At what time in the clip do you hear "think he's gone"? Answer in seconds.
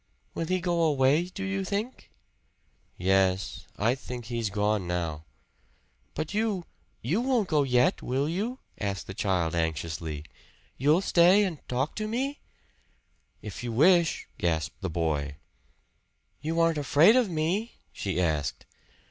3.93-4.87